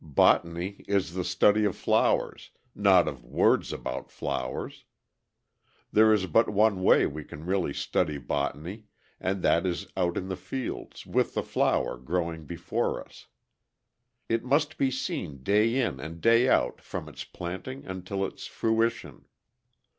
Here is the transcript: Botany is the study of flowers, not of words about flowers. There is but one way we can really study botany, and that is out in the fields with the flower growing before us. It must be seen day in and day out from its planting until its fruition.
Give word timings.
Botany 0.03 0.83
is 0.87 1.13
the 1.13 1.23
study 1.23 1.63
of 1.63 1.75
flowers, 1.77 2.49
not 2.73 3.07
of 3.07 3.23
words 3.23 3.71
about 3.71 4.09
flowers. 4.09 4.85
There 5.91 6.11
is 6.11 6.25
but 6.25 6.49
one 6.49 6.81
way 6.81 7.05
we 7.05 7.23
can 7.23 7.45
really 7.45 7.71
study 7.75 8.17
botany, 8.17 8.85
and 9.19 9.43
that 9.43 9.63
is 9.67 9.85
out 9.95 10.17
in 10.17 10.27
the 10.27 10.35
fields 10.35 11.05
with 11.05 11.35
the 11.35 11.43
flower 11.43 11.97
growing 11.99 12.45
before 12.45 12.99
us. 13.05 13.27
It 14.27 14.43
must 14.43 14.79
be 14.79 14.89
seen 14.89 15.43
day 15.43 15.75
in 15.79 15.99
and 15.99 16.19
day 16.19 16.49
out 16.49 16.81
from 16.81 17.07
its 17.07 17.23
planting 17.23 17.85
until 17.85 18.25
its 18.25 18.47
fruition. 18.47 19.25